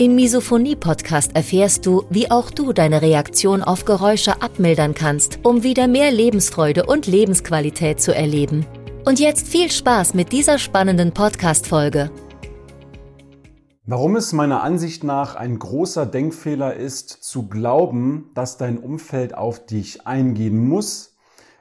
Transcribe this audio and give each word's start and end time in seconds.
Im 0.00 0.14
Misophonie-Podcast 0.14 1.36
erfährst 1.36 1.84
du, 1.84 2.04
wie 2.08 2.30
auch 2.30 2.50
du 2.50 2.72
deine 2.72 3.02
Reaktion 3.02 3.62
auf 3.62 3.84
Geräusche 3.84 4.40
abmildern 4.40 4.94
kannst, 4.94 5.40
um 5.42 5.62
wieder 5.62 5.88
mehr 5.88 6.10
Lebensfreude 6.10 6.86
und 6.86 7.06
Lebensqualität 7.06 8.00
zu 8.00 8.14
erleben. 8.14 8.64
Und 9.04 9.20
jetzt 9.20 9.46
viel 9.46 9.70
Spaß 9.70 10.14
mit 10.14 10.32
dieser 10.32 10.56
spannenden 10.56 11.12
Podcast-Folge. 11.12 12.10
Warum 13.84 14.16
es 14.16 14.32
meiner 14.32 14.62
Ansicht 14.62 15.04
nach 15.04 15.34
ein 15.34 15.58
großer 15.58 16.06
Denkfehler 16.06 16.76
ist, 16.76 17.10
zu 17.10 17.48
glauben, 17.48 18.30
dass 18.34 18.56
dein 18.56 18.78
Umfeld 18.78 19.34
auf 19.34 19.66
dich 19.66 20.06
eingehen 20.06 20.66
muss, 20.66 21.18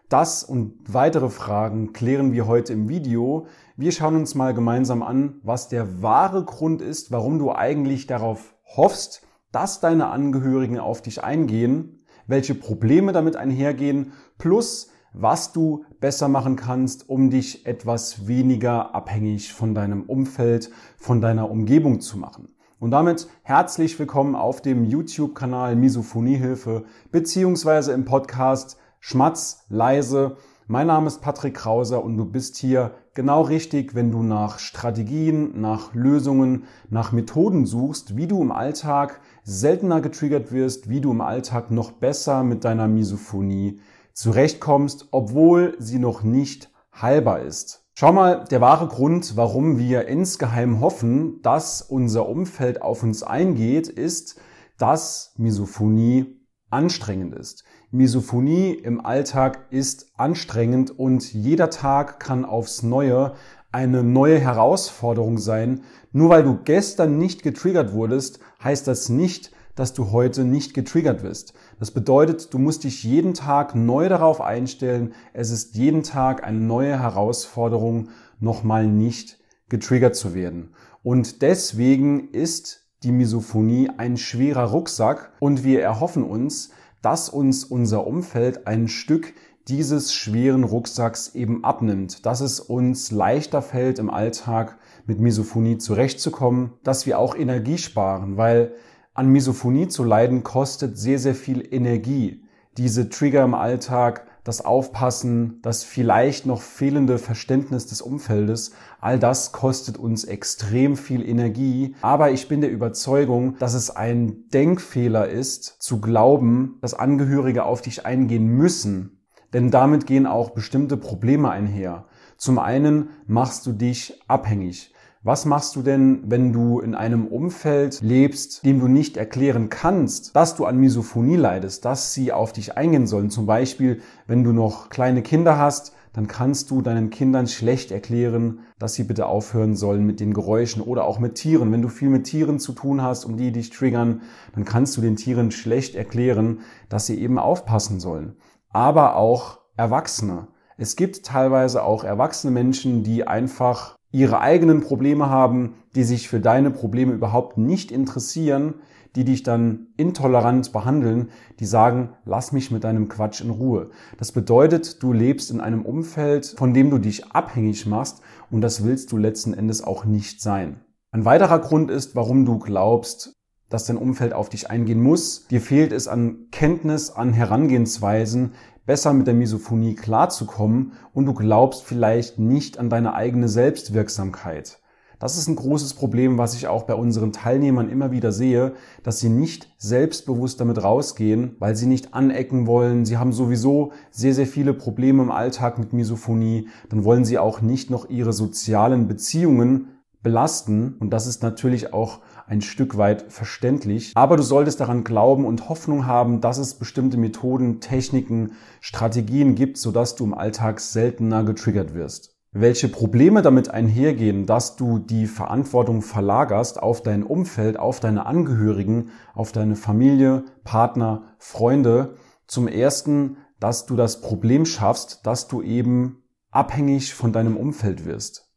das 0.09 0.43
und 0.43 0.73
weitere 0.91 1.29
Fragen 1.29 1.93
klären 1.93 2.33
wir 2.33 2.47
heute 2.47 2.73
im 2.73 2.89
Video. 2.89 3.45
Wir 3.77 3.91
schauen 3.91 4.15
uns 4.15 4.33
mal 4.33 4.55
gemeinsam 4.55 5.03
an, 5.03 5.39
was 5.43 5.69
der 5.69 6.01
wahre 6.01 6.43
Grund 6.43 6.81
ist, 6.81 7.11
warum 7.11 7.37
du 7.37 7.51
eigentlich 7.51 8.07
darauf 8.07 8.55
hoffst, 8.75 9.21
dass 9.51 9.79
deine 9.79 10.07
Angehörigen 10.07 10.79
auf 10.79 11.03
dich 11.03 11.23
eingehen, 11.23 11.99
welche 12.25 12.55
Probleme 12.55 13.11
damit 13.11 13.35
einhergehen, 13.35 14.13
plus 14.39 14.89
was 15.13 15.53
du 15.53 15.85
besser 15.99 16.27
machen 16.27 16.55
kannst, 16.55 17.07
um 17.07 17.29
dich 17.29 17.65
etwas 17.67 18.27
weniger 18.27 18.93
abhängig 18.95 19.53
von 19.53 19.73
deinem 19.75 20.03
Umfeld, 20.03 20.71
von 20.97 21.21
deiner 21.21 21.49
Umgebung 21.49 21.99
zu 21.99 22.17
machen. 22.17 22.49
Und 22.79 22.91
damit 22.91 23.27
herzlich 23.43 23.97
willkommen 23.99 24.35
auf 24.35 24.61
dem 24.61 24.85
YouTube-Kanal 24.85 25.75
Misophoniehilfe 25.75 26.85
beziehungsweise 27.11 27.91
im 27.91 28.05
Podcast 28.05 28.77
Schmatz, 29.01 29.63
leise. 29.69 30.35
Mein 30.67 30.87
Name 30.87 31.07
ist 31.07 31.21
Patrick 31.21 31.55
Krauser 31.55 32.03
und 32.03 32.17
du 32.17 32.25
bist 32.25 32.57
hier 32.57 32.91
genau 33.13 33.41
richtig, 33.41 33.95
wenn 33.95 34.11
du 34.11 34.21
nach 34.21 34.59
Strategien, 34.59 35.59
nach 35.59 35.93
Lösungen, 35.93 36.65
nach 36.89 37.11
Methoden 37.11 37.65
suchst, 37.65 38.17
wie 38.17 38.27
du 38.27 38.41
im 38.41 38.51
Alltag 38.51 39.21
seltener 39.43 40.01
getriggert 40.01 40.51
wirst, 40.51 40.89
wie 40.89 41.01
du 41.01 41.11
im 41.11 41.21
Alltag 41.21 41.71
noch 41.71 41.91
besser 41.93 42.43
mit 42.43 42.65
deiner 42.65 42.87
Misophonie 42.87 43.79
zurechtkommst, 44.13 45.07
obwohl 45.11 45.75
sie 45.79 45.97
noch 45.97 46.21
nicht 46.21 46.69
heilbar 46.93 47.39
ist. 47.39 47.85
Schau 47.95 48.11
mal, 48.11 48.43
der 48.51 48.61
wahre 48.61 48.89
Grund, 48.89 49.37
warum 49.37 49.77
wir 49.77 50.07
insgeheim 50.07 50.81
hoffen, 50.81 51.41
dass 51.41 51.81
unser 51.81 52.27
Umfeld 52.27 52.81
auf 52.81 53.01
uns 53.01 53.23
eingeht, 53.23 53.87
ist, 53.87 54.39
dass 54.77 55.33
Misophonie 55.37 56.38
anstrengend 56.69 57.35
ist. 57.35 57.63
Misophonie 57.91 58.73
im 58.73 59.03
Alltag 59.03 59.65
ist 59.69 60.11
anstrengend 60.17 60.97
und 60.97 61.33
jeder 61.33 61.69
Tag 61.69 62.19
kann 62.19 62.45
aufs 62.45 62.83
Neue 62.83 63.33
eine 63.71 64.03
neue 64.03 64.39
Herausforderung 64.39 65.37
sein. 65.37 65.81
Nur 66.11 66.29
weil 66.29 66.43
du 66.43 66.59
gestern 66.63 67.17
nicht 67.17 67.43
getriggert 67.43 67.93
wurdest, 67.93 68.39
heißt 68.63 68.87
das 68.87 69.09
nicht, 69.09 69.51
dass 69.75 69.93
du 69.93 70.11
heute 70.11 70.43
nicht 70.43 70.73
getriggert 70.73 71.23
wirst. 71.23 71.53
Das 71.79 71.91
bedeutet, 71.91 72.53
du 72.53 72.57
musst 72.57 72.83
dich 72.83 73.03
jeden 73.03 73.33
Tag 73.33 73.75
neu 73.75 74.09
darauf 74.09 74.41
einstellen. 74.41 75.13
Es 75.33 75.51
ist 75.51 75.75
jeden 75.75 76.03
Tag 76.03 76.43
eine 76.43 76.59
neue 76.59 76.99
Herausforderung, 76.99 78.09
nochmal 78.39 78.87
nicht 78.87 79.39
getriggert 79.69 80.15
zu 80.15 80.33
werden. 80.33 80.73
Und 81.03 81.41
deswegen 81.41 82.29
ist 82.31 82.88
die 83.03 83.11
Misophonie 83.11 83.89
ein 83.97 84.17
schwerer 84.17 84.65
Rucksack 84.65 85.31
und 85.39 85.63
wir 85.63 85.81
erhoffen 85.81 86.23
uns, 86.23 86.71
dass 87.01 87.29
uns 87.29 87.63
unser 87.63 88.05
Umfeld 88.05 88.67
ein 88.67 88.87
Stück 88.87 89.33
dieses 89.67 90.13
schweren 90.13 90.63
Rucksacks 90.63 91.35
eben 91.35 91.63
abnimmt, 91.63 92.25
dass 92.25 92.41
es 92.41 92.59
uns 92.59 93.11
leichter 93.11 93.61
fällt 93.61 93.99
im 93.99 94.09
Alltag 94.09 94.77
mit 95.05 95.19
Misophonie 95.19 95.77
zurechtzukommen, 95.77 96.73
dass 96.83 97.05
wir 97.05 97.19
auch 97.19 97.35
Energie 97.35 97.77
sparen, 97.77 98.35
weil 98.35 98.73
an 99.13 99.27
Misophonie 99.27 99.87
zu 99.87 100.03
leiden 100.03 100.43
kostet 100.43 100.97
sehr, 100.97 101.19
sehr 101.19 101.35
viel 101.35 101.65
Energie. 101.73 102.43
Diese 102.77 103.09
Trigger 103.09 103.43
im 103.43 103.53
Alltag 103.53 104.25
das 104.49 104.65
Aufpassen, 104.65 105.59
das 105.61 105.83
vielleicht 105.83 106.47
noch 106.47 106.61
fehlende 106.61 107.19
Verständnis 107.19 107.85
des 107.85 108.01
Umfeldes, 108.01 108.71
all 108.99 109.19
das 109.19 109.51
kostet 109.51 109.97
uns 109.97 110.23
extrem 110.23 110.97
viel 110.97 111.23
Energie. 111.23 111.95
Aber 112.01 112.31
ich 112.31 112.47
bin 112.47 112.61
der 112.61 112.71
Überzeugung, 112.71 113.57
dass 113.59 113.75
es 113.75 113.91
ein 113.91 114.49
Denkfehler 114.49 115.29
ist, 115.29 115.83
zu 115.83 116.01
glauben, 116.01 116.79
dass 116.81 116.95
Angehörige 116.95 117.63
auf 117.63 117.83
dich 117.83 118.07
eingehen 118.07 118.47
müssen. 118.47 119.21
Denn 119.53 119.69
damit 119.69 120.07
gehen 120.07 120.25
auch 120.25 120.49
bestimmte 120.49 120.97
Probleme 120.97 121.51
einher. 121.51 122.05
Zum 122.35 122.57
einen 122.57 123.09
machst 123.27 123.67
du 123.67 123.71
dich 123.71 124.19
abhängig. 124.27 124.95
Was 125.21 125.43
machst 125.43 125.75
du 125.75 125.81
denn, 125.81 126.23
wenn 126.27 126.53
du 126.53 126.79
in 126.79 126.95
einem 126.95 127.27
Umfeld 127.27 127.99
lebst, 128.01 128.63
dem 128.63 128.79
du 128.79 128.87
nicht 128.87 129.17
erklären 129.17 129.67
kannst, 129.67 130.33
dass 130.33 130.55
du 130.55 130.63
an 130.63 130.77
Misophonie 130.77 131.35
leidest, 131.35 131.83
dass 131.83 132.13
sie 132.13 132.31
auf 132.31 132.53
dich 132.53 132.77
eingehen 132.77 133.05
sollen? 133.05 133.29
Zum 133.29 133.45
Beispiel, 133.45 133.99
wenn 134.27 134.45
du 134.45 134.53
noch 134.53 134.87
kleine 134.87 135.21
Kinder 135.21 135.57
hast, 135.57 135.93
dann 136.13 136.27
kannst 136.27 136.71
du 136.71 136.81
deinen 136.81 137.09
Kindern 137.09 137.47
schlecht 137.47 137.91
erklären, 137.91 138.59
dass 138.79 138.93
sie 138.93 139.03
bitte 139.03 139.25
aufhören 139.25 139.75
sollen 139.75 140.05
mit 140.05 140.21
den 140.21 140.33
Geräuschen 140.33 140.81
oder 140.81 141.03
auch 141.03 141.19
mit 141.19 141.35
Tieren. 141.35 141.73
Wenn 141.73 141.81
du 141.81 141.89
viel 141.89 142.09
mit 142.09 142.23
Tieren 142.23 142.57
zu 142.57 142.71
tun 142.71 143.01
hast 143.01 143.25
und 143.25 143.35
die 143.35 143.51
dich 143.51 143.71
triggern, 143.71 144.21
dann 144.55 144.63
kannst 144.63 144.95
du 144.95 145.01
den 145.01 145.17
Tieren 145.17 145.51
schlecht 145.51 145.95
erklären, 145.95 146.61
dass 146.87 147.07
sie 147.07 147.19
eben 147.19 147.39
aufpassen 147.39 147.99
sollen. 147.99 148.37
Aber 148.69 149.17
auch 149.17 149.59
Erwachsene. 149.75 150.47
Es 150.77 150.95
gibt 150.95 151.25
teilweise 151.25 151.83
auch 151.83 152.05
erwachsene 152.05 152.51
Menschen, 152.51 153.03
die 153.03 153.27
einfach 153.27 153.98
ihre 154.11 154.39
eigenen 154.39 154.81
Probleme 154.81 155.29
haben, 155.29 155.75
die 155.95 156.03
sich 156.03 156.29
für 156.29 156.39
deine 156.39 156.71
Probleme 156.71 157.13
überhaupt 157.13 157.57
nicht 157.57 157.91
interessieren, 157.91 158.75
die 159.15 159.23
dich 159.23 159.43
dann 159.43 159.87
intolerant 159.97 160.71
behandeln, 160.71 161.29
die 161.59 161.65
sagen, 161.65 162.09
lass 162.25 162.51
mich 162.51 162.71
mit 162.71 162.83
deinem 162.83 163.09
Quatsch 163.09 163.41
in 163.41 163.49
Ruhe. 163.49 163.89
Das 164.17 164.31
bedeutet, 164.31 165.01
du 165.01 165.13
lebst 165.13 165.51
in 165.51 165.61
einem 165.61 165.83
Umfeld, 165.83 166.53
von 166.57 166.73
dem 166.73 166.89
du 166.89 166.99
dich 166.99 167.31
abhängig 167.31 167.85
machst 167.85 168.21
und 168.51 168.61
das 168.61 168.83
willst 168.83 169.11
du 169.11 169.17
letzten 169.17 169.53
Endes 169.53 169.83
auch 169.83 170.05
nicht 170.05 170.41
sein. 170.41 170.81
Ein 171.11 171.25
weiterer 171.25 171.59
Grund 171.59 171.89
ist, 171.89 172.15
warum 172.15 172.45
du 172.45 172.59
glaubst, 172.59 173.33
dass 173.69 173.85
dein 173.85 173.97
Umfeld 173.97 174.33
auf 174.33 174.49
dich 174.49 174.69
eingehen 174.69 175.01
muss. 175.01 175.47
Dir 175.47 175.61
fehlt 175.61 175.91
es 175.91 176.07
an 176.07 176.47
Kenntnis, 176.51 177.11
an 177.11 177.33
Herangehensweisen, 177.33 178.53
besser 178.89 179.13
mit 179.13 179.27
der 179.27 179.35
Misophonie 179.35 179.93
klarzukommen 179.93 180.93
und 181.13 181.27
du 181.27 181.35
glaubst 181.35 181.83
vielleicht 181.83 182.39
nicht 182.39 182.79
an 182.79 182.89
deine 182.89 183.13
eigene 183.13 183.47
Selbstwirksamkeit. 183.47 184.79
Das 185.19 185.37
ist 185.37 185.47
ein 185.47 185.57
großes 185.57 185.93
Problem, 185.93 186.39
was 186.39 186.55
ich 186.55 186.67
auch 186.67 186.85
bei 186.85 186.95
unseren 186.95 187.31
Teilnehmern 187.31 187.87
immer 187.87 188.09
wieder 188.09 188.31
sehe, 188.31 188.73
dass 189.03 189.19
sie 189.19 189.29
nicht 189.29 189.71
selbstbewusst 189.77 190.59
damit 190.59 190.83
rausgehen, 190.83 191.55
weil 191.59 191.75
sie 191.75 191.85
nicht 191.85 192.15
anecken 192.15 192.65
wollen. 192.65 193.05
Sie 193.05 193.17
haben 193.17 193.31
sowieso 193.31 193.91
sehr, 194.09 194.33
sehr 194.33 194.47
viele 194.47 194.73
Probleme 194.73 195.21
im 195.21 195.29
Alltag 195.29 195.77
mit 195.77 195.93
Misophonie. 195.93 196.67
Dann 196.89 197.03
wollen 197.03 197.25
sie 197.25 197.37
auch 197.37 197.61
nicht 197.61 197.91
noch 197.91 198.09
ihre 198.09 198.33
sozialen 198.33 199.07
Beziehungen 199.07 199.98
belasten. 200.21 200.95
Und 200.99 201.11
das 201.11 201.27
ist 201.27 201.43
natürlich 201.43 201.93
auch 201.93 202.19
ein 202.47 202.61
Stück 202.61 202.97
weit 202.97 203.31
verständlich. 203.31 204.11
Aber 204.15 204.37
du 204.37 204.43
solltest 204.43 204.79
daran 204.79 205.03
glauben 205.03 205.45
und 205.45 205.69
Hoffnung 205.69 206.05
haben, 206.05 206.41
dass 206.41 206.57
es 206.57 206.75
bestimmte 206.75 207.17
Methoden, 207.17 207.79
Techniken, 207.79 208.53
Strategien 208.81 209.55
gibt, 209.55 209.77
sodass 209.77 210.15
du 210.15 210.25
im 210.25 210.33
Alltag 210.33 210.79
seltener 210.79 211.43
getriggert 211.43 211.93
wirst. 211.93 212.35
Welche 212.51 212.89
Probleme 212.89 213.43
damit 213.43 213.69
einhergehen, 213.69 214.47
dass 214.47 214.75
du 214.75 214.97
die 214.97 215.27
Verantwortung 215.27 216.01
verlagerst 216.01 216.81
auf 216.81 217.03
dein 217.03 217.23
Umfeld, 217.23 217.77
auf 217.77 217.99
deine 217.99 218.25
Angehörigen, 218.25 219.11
auf 219.35 219.51
deine 219.51 219.75
Familie, 219.75 220.45
Partner, 220.63 221.35
Freunde. 221.37 222.15
Zum 222.47 222.67
ersten, 222.67 223.37
dass 223.59 223.85
du 223.85 223.95
das 223.95 224.21
Problem 224.21 224.65
schaffst, 224.65 225.27
dass 225.27 225.47
du 225.47 225.61
eben 225.61 226.23
abhängig 226.49 227.13
von 227.13 227.31
deinem 227.31 227.55
Umfeld 227.55 228.05
wirst. 228.05 228.48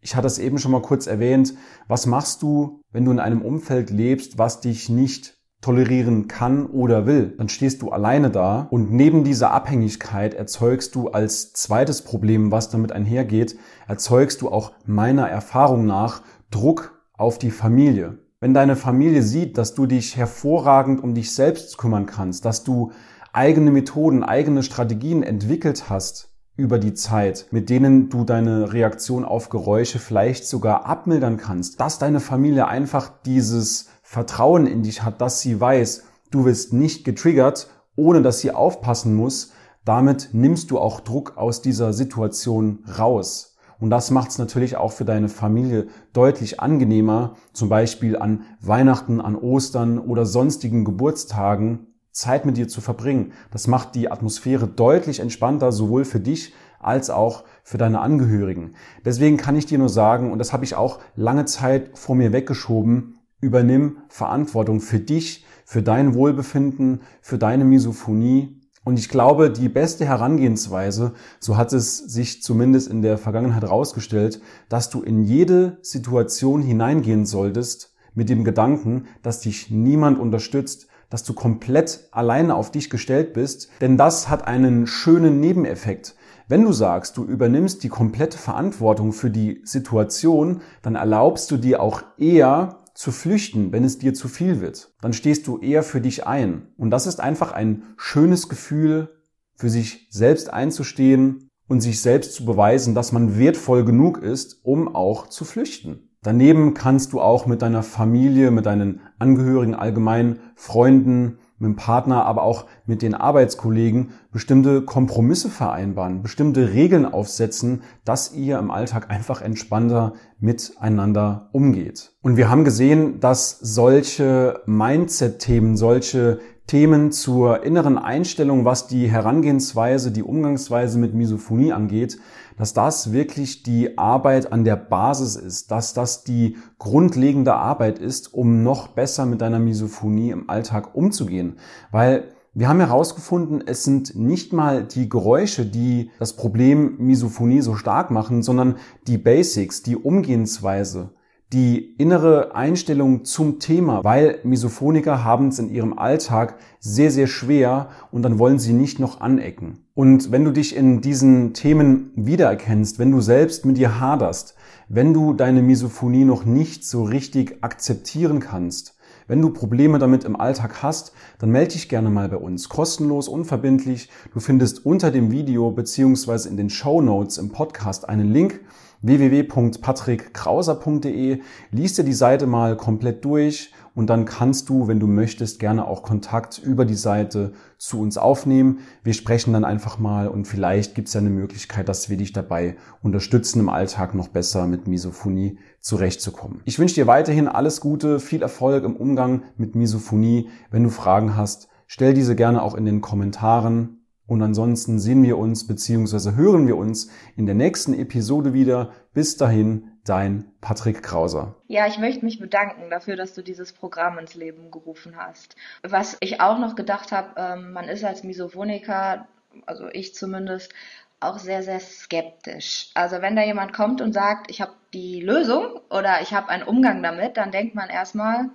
Ich 0.00 0.14
hatte 0.14 0.26
es 0.26 0.38
eben 0.38 0.58
schon 0.58 0.72
mal 0.72 0.82
kurz 0.82 1.06
erwähnt. 1.06 1.54
Was 1.88 2.06
machst 2.06 2.42
du, 2.42 2.82
wenn 2.92 3.04
du 3.04 3.10
in 3.10 3.18
einem 3.18 3.42
Umfeld 3.42 3.90
lebst, 3.90 4.38
was 4.38 4.60
dich 4.60 4.88
nicht 4.88 5.36
tolerieren 5.60 6.28
kann 6.28 6.66
oder 6.66 7.04
will? 7.06 7.34
Dann 7.36 7.48
stehst 7.48 7.82
du 7.82 7.90
alleine 7.90 8.30
da 8.30 8.68
und 8.70 8.92
neben 8.92 9.24
dieser 9.24 9.50
Abhängigkeit 9.50 10.34
erzeugst 10.34 10.94
du 10.94 11.08
als 11.08 11.52
zweites 11.52 12.02
Problem, 12.02 12.52
was 12.52 12.70
damit 12.70 12.92
einhergeht, 12.92 13.58
erzeugst 13.88 14.40
du 14.42 14.50
auch 14.50 14.72
meiner 14.86 15.28
Erfahrung 15.28 15.84
nach 15.84 16.22
Druck 16.50 17.02
auf 17.14 17.38
die 17.38 17.50
Familie. 17.50 18.18
Wenn 18.40 18.54
deine 18.54 18.76
Familie 18.76 19.22
sieht, 19.22 19.58
dass 19.58 19.74
du 19.74 19.86
dich 19.86 20.16
hervorragend 20.16 21.02
um 21.02 21.12
dich 21.12 21.34
selbst 21.34 21.76
kümmern 21.76 22.06
kannst, 22.06 22.44
dass 22.44 22.62
du 22.62 22.92
eigene 23.32 23.72
Methoden, 23.72 24.22
eigene 24.22 24.62
Strategien 24.62 25.24
entwickelt 25.24 25.90
hast 25.90 26.37
über 26.58 26.80
die 26.80 26.92
Zeit, 26.92 27.46
mit 27.52 27.70
denen 27.70 28.10
du 28.10 28.24
deine 28.24 28.72
Reaktion 28.72 29.24
auf 29.24 29.48
Geräusche 29.48 30.00
vielleicht 30.00 30.44
sogar 30.44 30.86
abmildern 30.86 31.36
kannst, 31.36 31.80
dass 31.80 32.00
deine 32.00 32.18
Familie 32.18 32.66
einfach 32.66 33.10
dieses 33.24 33.86
Vertrauen 34.02 34.66
in 34.66 34.82
dich 34.82 35.04
hat, 35.04 35.20
dass 35.20 35.40
sie 35.40 35.60
weiß, 35.60 36.02
du 36.32 36.44
wirst 36.44 36.72
nicht 36.72 37.04
getriggert, 37.04 37.70
ohne 37.94 38.22
dass 38.22 38.40
sie 38.40 38.50
aufpassen 38.50 39.14
muss, 39.14 39.52
damit 39.84 40.30
nimmst 40.32 40.72
du 40.72 40.80
auch 40.80 41.00
Druck 41.00 41.36
aus 41.36 41.62
dieser 41.62 41.92
Situation 41.92 42.80
raus. 42.98 43.56
Und 43.78 43.90
das 43.90 44.10
macht 44.10 44.30
es 44.30 44.38
natürlich 44.38 44.76
auch 44.76 44.90
für 44.90 45.04
deine 45.04 45.28
Familie 45.28 45.86
deutlich 46.12 46.58
angenehmer, 46.58 47.36
zum 47.52 47.68
Beispiel 47.68 48.16
an 48.16 48.42
Weihnachten, 48.60 49.20
an 49.20 49.36
Ostern 49.36 50.00
oder 50.00 50.26
sonstigen 50.26 50.84
Geburtstagen 50.84 51.87
Zeit 52.18 52.46
mit 52.46 52.56
dir 52.56 52.68
zu 52.68 52.80
verbringen. 52.80 53.32
Das 53.50 53.66
macht 53.66 53.94
die 53.94 54.10
Atmosphäre 54.10 54.66
deutlich 54.66 55.20
entspannter, 55.20 55.72
sowohl 55.72 56.04
für 56.04 56.20
dich 56.20 56.52
als 56.80 57.10
auch 57.10 57.44
für 57.64 57.78
deine 57.78 58.00
Angehörigen. 58.00 58.74
Deswegen 59.04 59.36
kann 59.36 59.56
ich 59.56 59.66
dir 59.66 59.78
nur 59.78 59.88
sagen, 59.88 60.32
und 60.32 60.38
das 60.38 60.52
habe 60.52 60.64
ich 60.64 60.74
auch 60.74 61.00
lange 61.16 61.44
Zeit 61.44 61.98
vor 61.98 62.14
mir 62.14 62.32
weggeschoben, 62.32 63.18
übernimm 63.40 63.98
Verantwortung 64.08 64.80
für 64.80 65.00
dich, 65.00 65.44
für 65.64 65.82
dein 65.82 66.14
Wohlbefinden, 66.14 67.02
für 67.20 67.38
deine 67.38 67.64
Misophonie 67.64 68.58
und 68.88 68.98
ich 68.98 69.10
glaube, 69.10 69.50
die 69.50 69.68
beste 69.68 70.06
Herangehensweise, 70.06 71.12
so 71.40 71.58
hat 71.58 71.74
es 71.74 71.98
sich 71.98 72.42
zumindest 72.42 72.88
in 72.88 73.02
der 73.02 73.18
Vergangenheit 73.18 73.62
herausgestellt, 73.62 74.40
dass 74.70 74.88
du 74.88 75.02
in 75.02 75.22
jede 75.22 75.76
Situation 75.82 76.62
hineingehen 76.62 77.26
solltest 77.26 77.94
mit 78.14 78.30
dem 78.30 78.44
Gedanken, 78.44 79.04
dass 79.22 79.40
dich 79.40 79.70
niemand 79.70 80.18
unterstützt, 80.18 80.88
dass 81.10 81.24
du 81.24 81.32
komplett 81.32 82.08
alleine 82.12 82.54
auf 82.54 82.70
dich 82.70 82.90
gestellt 82.90 83.32
bist, 83.32 83.68
denn 83.80 83.96
das 83.96 84.28
hat 84.28 84.46
einen 84.46 84.86
schönen 84.86 85.40
Nebeneffekt. 85.40 86.16
Wenn 86.48 86.64
du 86.64 86.72
sagst, 86.72 87.16
du 87.16 87.24
übernimmst 87.24 87.82
die 87.82 87.88
komplette 87.88 88.38
Verantwortung 88.38 89.12
für 89.12 89.30
die 89.30 89.60
Situation, 89.64 90.62
dann 90.82 90.94
erlaubst 90.94 91.50
du 91.50 91.56
dir 91.56 91.82
auch 91.82 92.02
eher 92.16 92.78
zu 92.94 93.12
flüchten, 93.12 93.70
wenn 93.70 93.84
es 93.84 93.98
dir 93.98 94.14
zu 94.14 94.28
viel 94.28 94.60
wird. 94.60 94.94
Dann 95.00 95.12
stehst 95.12 95.46
du 95.46 95.58
eher 95.58 95.82
für 95.82 96.00
dich 96.00 96.26
ein. 96.26 96.68
Und 96.76 96.90
das 96.90 97.06
ist 97.06 97.20
einfach 97.20 97.52
ein 97.52 97.84
schönes 97.96 98.48
Gefühl, 98.48 99.10
für 99.54 99.68
sich 99.68 100.08
selbst 100.10 100.52
einzustehen 100.52 101.50
und 101.68 101.80
sich 101.80 102.00
selbst 102.00 102.34
zu 102.34 102.44
beweisen, 102.44 102.94
dass 102.94 103.12
man 103.12 103.38
wertvoll 103.38 103.84
genug 103.84 104.18
ist, 104.18 104.64
um 104.64 104.94
auch 104.94 105.28
zu 105.28 105.44
flüchten. 105.44 106.07
Daneben 106.22 106.74
kannst 106.74 107.12
du 107.12 107.20
auch 107.20 107.46
mit 107.46 107.62
deiner 107.62 107.82
Familie, 107.82 108.50
mit 108.50 108.66
deinen 108.66 109.00
Angehörigen 109.18 109.74
allgemein, 109.74 110.40
Freunden, 110.56 111.38
mit 111.58 111.68
dem 111.68 111.76
Partner, 111.76 112.24
aber 112.24 112.42
auch 112.42 112.66
mit 112.86 113.02
den 113.02 113.14
Arbeitskollegen 113.14 114.10
bestimmte 114.32 114.82
Kompromisse 114.82 115.48
vereinbaren, 115.48 116.22
bestimmte 116.22 116.72
Regeln 116.72 117.04
aufsetzen, 117.04 117.82
dass 118.04 118.34
ihr 118.34 118.58
im 118.58 118.70
Alltag 118.70 119.10
einfach 119.10 119.42
entspannter 119.42 120.14
miteinander 120.38 121.48
umgeht. 121.52 122.12
Und 122.22 122.36
wir 122.36 122.48
haben 122.48 122.64
gesehen, 122.64 123.20
dass 123.20 123.58
solche 123.58 124.60
Mindset-Themen, 124.66 125.76
solche 125.76 126.40
Themen 126.68 127.12
zur 127.12 127.64
inneren 127.64 127.96
Einstellung, 127.96 128.66
was 128.66 128.86
die 128.86 129.10
Herangehensweise, 129.10 130.12
die 130.12 130.22
Umgangsweise 130.22 130.98
mit 130.98 131.14
Misophonie 131.14 131.72
angeht, 131.72 132.18
dass 132.58 132.74
das 132.74 133.10
wirklich 133.10 133.62
die 133.62 133.96
Arbeit 133.96 134.52
an 134.52 134.64
der 134.64 134.76
Basis 134.76 135.34
ist, 135.34 135.70
dass 135.70 135.94
das 135.94 136.24
die 136.24 136.58
grundlegende 136.78 137.54
Arbeit 137.54 137.98
ist, 137.98 138.34
um 138.34 138.62
noch 138.62 138.88
besser 138.88 139.24
mit 139.24 139.40
deiner 139.40 139.58
Misophonie 139.58 140.30
im 140.30 140.50
Alltag 140.50 140.94
umzugehen. 140.94 141.56
Weil 141.90 142.24
wir 142.52 142.68
haben 142.68 142.80
herausgefunden, 142.80 143.62
es 143.66 143.84
sind 143.84 144.14
nicht 144.16 144.52
mal 144.52 144.84
die 144.84 145.08
Geräusche, 145.08 145.64
die 145.64 146.10
das 146.18 146.34
Problem 146.34 146.96
Misophonie 146.98 147.62
so 147.62 147.76
stark 147.76 148.10
machen, 148.10 148.42
sondern 148.42 148.76
die 149.06 149.16
Basics, 149.16 149.82
die 149.82 149.96
Umgehensweise, 149.96 151.14
die 151.52 151.94
innere 151.96 152.54
Einstellung 152.54 153.24
zum 153.24 153.58
Thema, 153.58 154.04
weil 154.04 154.40
Misophoniker 154.44 155.24
haben 155.24 155.48
es 155.48 155.58
in 155.58 155.70
ihrem 155.70 155.98
Alltag 155.98 156.56
sehr, 156.78 157.10
sehr 157.10 157.26
schwer 157.26 157.88
und 158.10 158.22
dann 158.22 158.38
wollen 158.38 158.58
sie 158.58 158.74
nicht 158.74 158.98
noch 158.98 159.20
anecken. 159.20 159.86
Und 159.94 160.30
wenn 160.30 160.44
du 160.44 160.52
dich 160.52 160.76
in 160.76 161.00
diesen 161.00 161.54
Themen 161.54 162.12
wiedererkennst, 162.16 162.98
wenn 162.98 163.10
du 163.10 163.20
selbst 163.20 163.64
mit 163.64 163.78
dir 163.78 163.98
haderst, 163.98 164.56
wenn 164.88 165.14
du 165.14 165.32
deine 165.32 165.62
Misophonie 165.62 166.24
noch 166.24 166.44
nicht 166.44 166.84
so 166.84 167.02
richtig 167.04 167.58
akzeptieren 167.62 168.40
kannst, 168.40 168.98
wenn 169.26 169.42
du 169.42 169.50
Probleme 169.50 169.98
damit 169.98 170.24
im 170.24 170.36
Alltag 170.36 170.82
hast, 170.82 171.12
dann 171.38 171.50
melde 171.50 171.72
dich 171.72 171.90
gerne 171.90 172.08
mal 172.08 172.30
bei 172.30 172.38
uns. 172.38 172.70
Kostenlos, 172.70 173.28
unverbindlich. 173.28 174.08
Du 174.32 174.40
findest 174.40 174.86
unter 174.86 175.10
dem 175.10 175.30
Video 175.30 175.70
beziehungsweise 175.70 176.48
in 176.48 176.56
den 176.56 176.70
Show 176.70 177.02
Notes 177.02 177.36
im 177.36 177.50
Podcast 177.50 178.08
einen 178.08 178.32
Link 178.32 178.60
www.patrickkrauser.de. 179.02 181.40
Lies 181.70 181.94
dir 181.94 182.04
die 182.04 182.12
Seite 182.12 182.46
mal 182.46 182.76
komplett 182.76 183.24
durch 183.24 183.72
und 183.98 184.10
dann 184.10 184.26
kannst 184.26 184.68
du, 184.68 184.86
wenn 184.86 185.00
du 185.00 185.08
möchtest, 185.08 185.58
gerne 185.58 185.88
auch 185.88 186.04
Kontakt 186.04 186.58
über 186.58 186.84
die 186.84 186.94
Seite 186.94 187.50
zu 187.78 188.00
uns 188.00 188.16
aufnehmen. 188.16 188.78
Wir 189.02 189.12
sprechen 189.12 189.52
dann 189.52 189.64
einfach 189.64 189.98
mal 189.98 190.28
und 190.28 190.46
vielleicht 190.46 190.94
gibt 190.94 191.08
es 191.08 191.14
ja 191.14 191.20
eine 191.20 191.30
Möglichkeit, 191.30 191.88
dass 191.88 192.08
wir 192.08 192.16
dich 192.16 192.32
dabei 192.32 192.76
unterstützen, 193.02 193.58
im 193.58 193.68
Alltag 193.68 194.14
noch 194.14 194.28
besser 194.28 194.68
mit 194.68 194.86
Misophonie 194.86 195.58
zurechtzukommen. 195.80 196.62
Ich 196.64 196.78
wünsche 196.78 196.94
dir 196.94 197.08
weiterhin 197.08 197.48
alles 197.48 197.80
Gute, 197.80 198.20
viel 198.20 198.42
Erfolg 198.42 198.84
im 198.84 198.94
Umgang 198.94 199.42
mit 199.56 199.74
Misophonie. 199.74 200.48
Wenn 200.70 200.84
du 200.84 200.90
Fragen 200.90 201.36
hast, 201.36 201.66
stell 201.88 202.14
diese 202.14 202.36
gerne 202.36 202.62
auch 202.62 202.76
in 202.76 202.84
den 202.84 203.00
Kommentaren 203.00 203.97
und 204.28 204.42
ansonsten 204.42 204.98
sehen 204.98 205.22
wir 205.22 205.38
uns 205.38 205.66
bzw. 205.66 206.36
hören 206.36 206.66
wir 206.66 206.76
uns 206.76 207.10
in 207.34 207.46
der 207.46 207.54
nächsten 207.54 207.94
Episode 207.94 208.52
wieder. 208.52 208.92
Bis 209.14 209.38
dahin, 209.38 209.90
dein 210.04 210.52
Patrick 210.60 211.02
Krauser. 211.02 211.56
Ja, 211.66 211.86
ich 211.86 211.98
möchte 211.98 212.26
mich 212.26 212.38
bedanken 212.38 212.90
dafür, 212.90 213.16
dass 213.16 213.32
du 213.32 213.42
dieses 213.42 213.72
Programm 213.72 214.18
ins 214.18 214.34
Leben 214.34 214.70
gerufen 214.70 215.16
hast. 215.16 215.56
Was 215.82 216.18
ich 216.20 216.42
auch 216.42 216.58
noch 216.58 216.76
gedacht 216.76 217.10
habe, 217.10 217.28
ähm, 217.36 217.72
man 217.72 217.88
ist 217.88 218.04
als 218.04 218.22
Misophoniker, 218.22 219.26
also 219.64 219.88
ich 219.92 220.14
zumindest, 220.14 220.74
auch 221.20 221.38
sehr, 221.38 221.62
sehr 221.62 221.80
skeptisch. 221.80 222.90
Also 222.92 223.22
wenn 223.22 223.34
da 223.34 223.42
jemand 223.42 223.72
kommt 223.72 224.02
und 224.02 224.12
sagt, 224.12 224.50
ich 224.50 224.60
habe 224.60 224.72
die 224.92 225.20
Lösung 225.22 225.80
oder 225.88 226.20
ich 226.20 226.34
habe 226.34 226.50
einen 226.50 226.64
Umgang 226.64 227.02
damit, 227.02 227.38
dann 227.38 227.50
denkt 227.50 227.74
man 227.74 227.88
erstmal, 227.88 228.50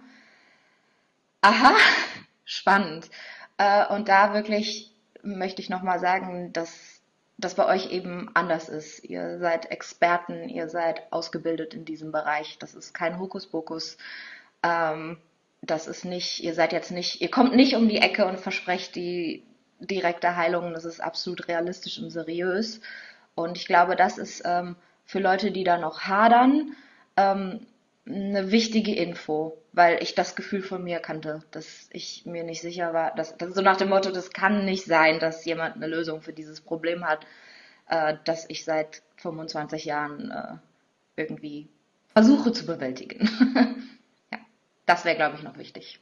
aha, 1.41 1.73
spannend. 2.45 3.09
Äh, 3.57 3.87
und 3.87 4.07
da 4.07 4.35
wirklich 4.35 4.92
möchte 5.23 5.61
ich 5.61 5.69
nochmal 5.69 5.99
sagen, 5.99 6.53
dass 6.53 7.01
das 7.37 7.55
bei 7.55 7.65
euch 7.65 7.91
eben 7.91 8.29
anders 8.35 8.69
ist. 8.69 9.03
Ihr 9.03 9.39
seid 9.39 9.71
Experten, 9.71 10.49
ihr 10.49 10.69
seid 10.69 11.11
ausgebildet 11.11 11.73
in 11.73 11.85
diesem 11.85 12.11
Bereich. 12.11 12.57
Das 12.59 12.75
ist 12.75 12.93
kein 12.93 13.19
Hokuspokus. 13.19 13.97
Ähm, 14.61 15.17
das 15.61 15.87
ist 15.87 16.05
nicht, 16.05 16.43
ihr 16.43 16.53
seid 16.53 16.73
jetzt 16.73 16.91
nicht, 16.91 17.21
ihr 17.21 17.31
kommt 17.31 17.55
nicht 17.55 17.75
um 17.75 17.87
die 17.87 17.97
Ecke 17.97 18.25
und 18.25 18.39
versprecht 18.39 18.95
die 18.95 19.43
direkte 19.79 20.35
Heilung. 20.35 20.73
Das 20.73 20.85
ist 20.85 20.99
absolut 20.99 21.47
realistisch 21.47 21.99
und 21.99 22.11
seriös. 22.11 22.81
Und 23.35 23.57
ich 23.57 23.65
glaube, 23.65 23.95
das 23.95 24.17
ist 24.17 24.43
ähm, 24.45 24.75
für 25.05 25.19
Leute, 25.19 25.51
die 25.51 25.63
da 25.63 25.77
noch 25.77 26.01
hadern, 26.01 26.75
ähm, 27.17 27.65
eine 28.05 28.51
wichtige 28.51 28.93
Info, 28.95 29.57
weil 29.71 30.01
ich 30.03 30.13
das 30.15 30.35
Gefühl 30.35 30.61
von 30.61 30.83
mir 30.83 30.99
kannte, 30.99 31.43
dass 31.51 31.87
ich 31.91 32.25
mir 32.25 32.43
nicht 32.43 32.61
sicher 32.61 32.93
war, 32.93 33.15
dass, 33.15 33.37
dass 33.37 33.53
so 33.53 33.61
nach 33.61 33.77
dem 33.77 33.89
Motto, 33.89 34.11
das 34.11 34.31
kann 34.31 34.65
nicht 34.65 34.85
sein, 34.85 35.19
dass 35.19 35.45
jemand 35.45 35.75
eine 35.75 35.87
Lösung 35.87 36.21
für 36.21 36.33
dieses 36.33 36.59
Problem 36.59 37.05
hat, 37.05 37.25
äh, 37.87 38.15
das 38.25 38.45
ich 38.49 38.65
seit 38.65 39.01
25 39.17 39.85
Jahren 39.85 40.31
äh, 40.31 40.55
irgendwie 41.15 41.69
versuche 42.11 42.51
zu 42.51 42.65
bewältigen. 42.65 43.29
ja, 44.31 44.39
das 44.85 45.05
wäre, 45.05 45.15
glaube 45.15 45.37
ich, 45.37 45.43
noch 45.43 45.57
wichtig. 45.57 45.99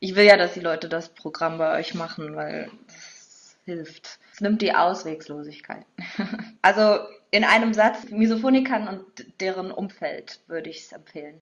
Ich 0.00 0.14
will 0.14 0.24
ja, 0.24 0.36
dass 0.36 0.54
die 0.54 0.60
Leute 0.60 0.88
das 0.88 1.08
Programm 1.08 1.58
bei 1.58 1.78
euch 1.78 1.94
machen, 1.94 2.36
weil 2.36 2.70
das 2.86 3.56
hilft. 3.64 4.18
Es 4.32 4.40
nimmt 4.40 4.62
die 4.62 4.74
Auswegslosigkeit. 4.74 5.86
also 6.62 6.98
in 7.30 7.44
einem 7.44 7.74
Satz, 7.74 8.10
Misophonikern 8.10 8.88
und 8.88 9.04
deren 9.40 9.70
Umfeld 9.70 10.40
würde 10.46 10.70
ich 10.70 10.80
es 10.80 10.92
empfehlen. 10.92 11.34